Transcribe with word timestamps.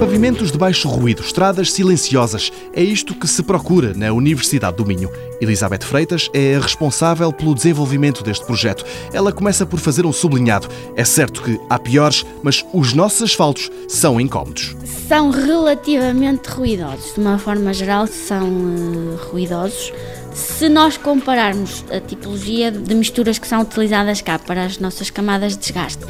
Pavimentos 0.00 0.50
de 0.50 0.56
baixo 0.56 0.88
ruído, 0.88 1.20
estradas 1.20 1.70
silenciosas. 1.70 2.50
É 2.72 2.82
isto 2.82 3.14
que 3.14 3.28
se 3.28 3.42
procura 3.42 3.92
na 3.92 4.10
Universidade 4.10 4.78
do 4.78 4.86
Minho. 4.86 5.10
Elizabeth 5.42 5.82
Freitas 5.82 6.30
é 6.32 6.56
a 6.56 6.60
responsável 6.60 7.30
pelo 7.30 7.54
desenvolvimento 7.54 8.24
deste 8.24 8.46
projeto. 8.46 8.82
Ela 9.12 9.30
começa 9.30 9.66
por 9.66 9.78
fazer 9.78 10.06
um 10.06 10.12
sublinhado. 10.12 10.68
É 10.96 11.04
certo 11.04 11.42
que 11.42 11.60
há 11.68 11.78
piores, 11.78 12.24
mas 12.42 12.64
os 12.72 12.94
nossos 12.94 13.24
asfaltos 13.24 13.70
são 13.88 14.18
incómodos. 14.18 14.74
São 15.06 15.28
relativamente 15.28 16.48
ruidosos. 16.48 17.12
De 17.12 17.20
uma 17.20 17.38
forma 17.38 17.74
geral, 17.74 18.06
são 18.06 18.48
uh, 18.48 19.18
ruidosos. 19.30 19.92
Se 20.32 20.70
nós 20.70 20.96
compararmos 20.96 21.84
a 21.90 22.00
tipologia 22.00 22.72
de 22.72 22.94
misturas 22.94 23.38
que 23.38 23.46
são 23.46 23.60
utilizadas 23.60 24.22
cá 24.22 24.38
para 24.38 24.64
as 24.64 24.78
nossas 24.78 25.10
camadas 25.10 25.52
de 25.52 25.58
desgaste 25.58 26.02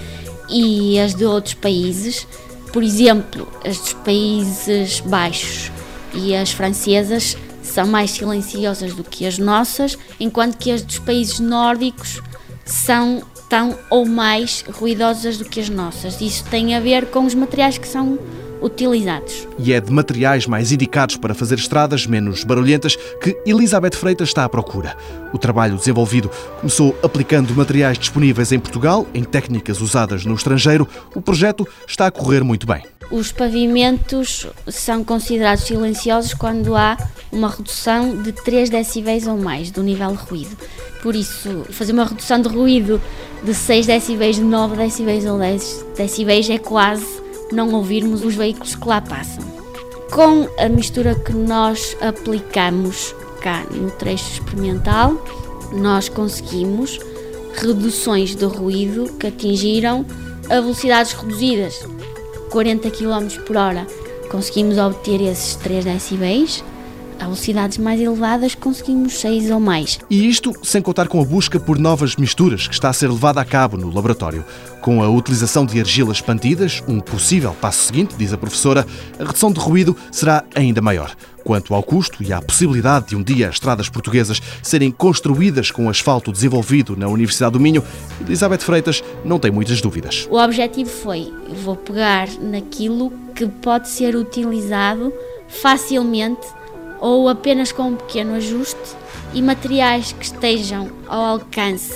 e 0.49 0.97
as 1.01 1.13
de 1.13 1.25
outros 1.25 1.55
países, 1.55 2.25
por 2.73 2.83
exemplo, 2.83 3.49
as 3.65 3.79
dos 3.79 3.93
Países 3.95 5.01
Baixos 5.01 5.71
e 6.15 6.35
as 6.35 6.53
francesas 6.53 7.37
são 7.63 7.87
mais 7.87 8.11
silenciosas 8.11 8.95
do 8.95 9.05
que 9.05 9.27
as 9.27 9.39
nossas, 9.39 9.97
enquanto 10.19 10.57
que 10.57 10.71
as 10.71 10.83
dos 10.83 10.99
países 10.99 11.39
nórdicos 11.39 12.21
são 12.65 13.23
tão 13.49 13.77
ou 13.89 14.07
mais 14.07 14.65
ruidosas 14.73 15.37
do 15.37 15.45
que 15.45 15.61
as 15.61 15.69
nossas. 15.69 16.21
Isso 16.21 16.45
tem 16.45 16.75
a 16.75 16.81
ver 16.81 17.07
com 17.07 17.25
os 17.25 17.35
materiais 17.35 17.79
que 17.79 17.89
são 17.89 18.19
utilizados. 18.61 19.49
E 19.59 19.73
é 19.73 19.81
de 19.81 19.93
materiais 19.93 20.47
mais 20.47 20.73
indicados 20.73 21.17
para 21.17 21.35
fazer 21.35 21.59
estradas 21.59 22.07
menos 22.07 22.45
barulhentas 22.45 22.97
que 22.97 23.37
Elizabeth 23.47 23.97
Freitas 23.97 24.29
está 24.29 24.45
à 24.45 24.49
procura. 24.49 24.97
O 25.33 25.39
trabalho 25.39 25.77
desenvolvido 25.77 26.31
começou 26.61 26.97
aplicando 27.03 27.55
materiais 27.55 27.99
disponíveis 27.99 28.53
em 28.53 28.59
Portugal, 28.59 29.07
em 29.15 29.23
técnicas 29.23 29.81
usadas 29.81 30.25
no 30.25 30.35
estrangeiro. 30.35 30.89
O 31.15 31.21
projeto 31.21 31.67
está 31.87 32.07
a 32.07 32.11
correr 32.11 32.43
muito 32.43 32.67
bem. 32.67 32.83
Os 33.11 33.33
pavimentos 33.33 34.47
são 34.69 35.03
considerados 35.03 35.65
silenciosos 35.65 36.33
quando 36.33 36.77
há 36.77 36.97
uma 37.33 37.49
redução 37.49 38.23
de 38.23 38.31
3 38.31 38.71
decibéis 38.71 39.27
ou 39.27 39.37
mais 39.37 39.71
do 39.71 39.83
nível 39.83 40.13
de 40.13 40.17
ruído. 40.17 40.57
Por 41.03 41.17
isso, 41.17 41.65
fazer 41.71 41.93
uma 41.93 42.05
redução 42.05 42.41
de 42.41 42.49
ruído 42.49 43.01
de 43.43 43.53
6 43.53 43.87
decibéis, 43.87 44.37
de 44.37 44.43
9 44.43 44.77
decibéis 44.77 45.25
ou 45.25 45.39
10 45.39 45.87
decibéis 45.97 46.49
é 46.51 46.59
quase 46.59 47.21
não 47.53 47.73
ouvirmos 47.73 48.25
os 48.25 48.35
veículos 48.35 48.75
que 48.75 48.89
lá 48.89 49.01
passam. 49.01 49.45
Com 50.11 50.49
a 50.59 50.69
mistura 50.69 51.15
que 51.15 51.33
nós 51.33 51.97
aplicamos 52.01 53.15
cá 53.41 53.65
no 53.71 53.91
trecho 53.93 54.33
experimental, 54.33 55.25
nós 55.73 56.09
conseguimos 56.09 56.99
reduções 57.55 58.35
de 58.35 58.45
ruído 58.45 59.13
que 59.19 59.29
atingiram 59.29 60.05
a 60.49 60.61
velocidades 60.61 61.13
reduzidas, 61.13 61.81
40 62.51 62.91
km 62.91 63.29
por 63.47 63.57
hora. 63.57 63.87
Conseguimos 64.31 64.79
obter 64.79 65.21
esses 65.21 65.57
3 65.57 65.85
decibéis 65.85 66.65
a 67.21 67.25
velocidades 67.25 67.77
mais 67.77 68.01
elevadas 68.01 68.55
conseguimos 68.55 69.13
6 69.21 69.51
ou 69.51 69.61
mais. 69.61 69.99
E 70.09 70.27
isto 70.27 70.53
sem 70.63 70.81
contar 70.81 71.07
com 71.07 71.21
a 71.21 71.25
busca 71.25 71.61
por 71.61 71.79
novas 71.79 72.17
misturas 72.17 72.67
que 72.67 72.75
está 72.75 72.89
a 72.89 72.93
ser 72.93 73.09
levada 73.09 73.41
a 73.41 73.45
cabo 73.45 73.77
no 73.77 73.93
laboratório. 73.93 74.45
Com 74.81 75.03
a 75.03 75.09
utilização 75.11 75.67
de 75.67 75.79
argilas 75.79 76.17
expandidas, 76.17 76.83
um 76.89 76.99
possível 77.01 77.55
passo 77.61 77.85
seguinte, 77.85 78.15
diz 78.17 78.33
a 78.33 78.39
professora, 78.39 78.87
a 79.19 79.25
redução 79.25 79.53
de 79.53 79.61
ruído 79.61 79.95
será 80.11 80.43
ainda 80.55 80.81
maior. 80.81 81.15
Quanto 81.45 81.75
ao 81.75 81.83
custo 81.83 82.23
e 82.23 82.33
à 82.33 82.41
possibilidade 82.41 83.09
de 83.09 83.17
um 83.17 83.23
dia 83.23 83.49
as 83.49 83.57
estradas 83.57 83.89
portuguesas 83.89 84.41
serem 84.63 84.91
construídas 84.91 85.71
com 85.71 85.89
asfalto 85.89 86.33
desenvolvido 86.33 86.97
na 86.97 87.09
Universidade 87.09 87.53
do 87.53 87.61
Minho, 87.61 87.85
Elizabeth 88.23 88.61
Freitas 88.61 89.05
não 89.25 89.39
tem 89.39 89.51
muitas 89.51 89.81
dúvidas. 89.81 90.27
O 90.31 90.39
objetivo 90.39 90.89
foi: 90.89 91.33
vou 91.63 91.77
pegar 91.77 92.29
naquilo 92.41 93.13
que 93.35 93.47
pode 93.47 93.89
ser 93.89 94.17
utilizado 94.17 95.13
facilmente 95.49 96.47
ou 97.01 97.29
apenas 97.29 97.73
com 97.73 97.85
um 97.85 97.97
pequeno 97.97 98.35
ajuste 98.35 98.97
e 99.33 99.41
materiais 99.41 100.13
que 100.13 100.25
estejam 100.25 100.91
ao 101.09 101.25
alcance 101.25 101.95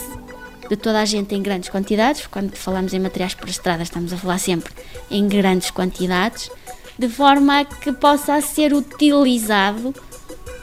de 0.68 0.76
toda 0.76 1.00
a 1.00 1.04
gente 1.04 1.34
em 1.34 1.42
grandes 1.42 1.68
quantidades. 1.68 2.26
Quando 2.26 2.56
falamos 2.56 2.94
em 2.94 3.00
materiais 3.00 3.34
para 3.34 3.50
estradas, 3.50 3.88
estamos 3.88 4.12
a 4.12 4.16
falar 4.16 4.38
sempre 4.38 4.72
em 5.10 5.28
grandes 5.28 5.70
quantidades, 5.70 6.50
de 6.98 7.08
forma 7.08 7.60
a 7.60 7.64
que 7.64 7.92
possa 7.92 8.40
ser 8.40 8.72
utilizado 8.72 9.94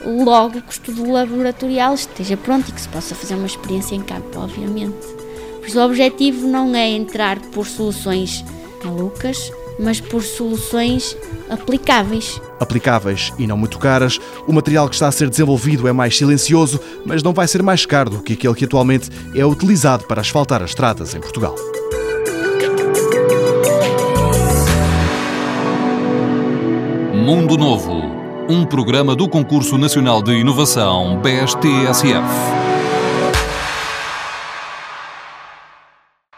logo 0.04 0.60
que 0.60 0.68
o 0.68 0.70
estudo 0.70 1.10
laboratorial 1.10 1.94
esteja 1.94 2.36
pronto 2.36 2.68
e 2.68 2.72
que 2.72 2.80
se 2.80 2.88
possa 2.88 3.14
fazer 3.14 3.34
uma 3.34 3.46
experiência 3.46 3.94
em 3.94 4.02
campo, 4.02 4.40
obviamente. 4.40 5.06
Por 5.60 5.68
isso, 5.68 5.78
o 5.78 5.84
objetivo 5.84 6.48
não 6.48 6.74
é 6.74 6.88
entrar 6.88 7.38
por 7.38 7.66
soluções 7.66 8.44
malucas, 8.82 9.52
mas 9.78 10.00
por 10.00 10.22
soluções 10.22 11.16
aplicáveis. 11.48 12.40
Aplicáveis 12.58 13.32
e 13.38 13.46
não 13.46 13.56
muito 13.56 13.78
caras, 13.78 14.18
o 14.46 14.52
material 14.52 14.88
que 14.88 14.94
está 14.94 15.08
a 15.08 15.12
ser 15.12 15.28
desenvolvido 15.28 15.88
é 15.88 15.92
mais 15.92 16.16
silencioso, 16.16 16.80
mas 17.04 17.22
não 17.22 17.32
vai 17.32 17.46
ser 17.48 17.62
mais 17.62 17.84
caro 17.84 18.10
do 18.10 18.22
que 18.22 18.34
aquele 18.34 18.54
que 18.54 18.64
atualmente 18.64 19.10
é 19.34 19.44
utilizado 19.44 20.04
para 20.04 20.20
asfaltar 20.20 20.62
as 20.62 20.70
estradas 20.70 21.14
em 21.14 21.20
Portugal. 21.20 21.54
Mundo 27.14 27.56
Novo, 27.56 28.02
um 28.48 28.64
programa 28.66 29.14
do 29.14 29.28
Concurso 29.28 29.78
Nacional 29.78 30.20
de 30.22 30.32
Inovação 30.32 31.20
BSTSF. 31.22 32.71